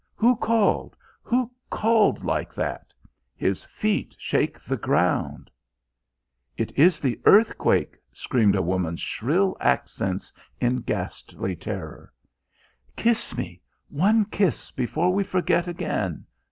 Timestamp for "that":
2.55-2.91